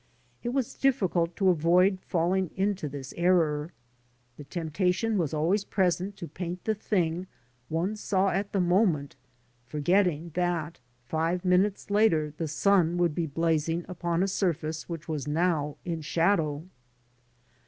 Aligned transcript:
It 0.41 0.49
was 0.49 0.73
difficult 0.73 1.35
to 1.35 1.49
avoid 1.49 1.99
falling 1.99 2.49
into 2.55 2.89
this 2.89 3.13
error. 3.17 3.71
The 4.37 4.43
temptation 4.45 5.15
was 5.19 5.31
always 5.31 5.63
present 5.63 6.17
to 6.17 6.27
paint 6.27 6.63
the 6.63 6.73
thing 6.73 7.27
one 7.69 7.95
saw 7.95 8.29
at 8.29 8.51
the 8.51 8.59
moment, 8.59 9.15
forgetting 9.67 10.31
that 10.33 10.79
five 11.05 11.45
minutes 11.45 11.91
later 11.91 12.33
the 12.35 12.47
sun 12.47 12.97
would 12.97 13.13
be 13.13 13.27
blazing 13.27 13.85
upon 13.87 14.23
a 14.23 14.27
surface 14.27 14.89
which 14.89 15.07
was 15.07 15.27
now 15.27 15.77
in 15.85 16.01
shadow. 16.01 16.65